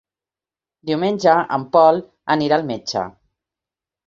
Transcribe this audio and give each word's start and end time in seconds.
Diumenge 0.89 1.35
en 1.57 1.67
Pol 1.77 2.01
anirà 2.37 2.59
al 2.59 2.67
metge. 2.73 3.05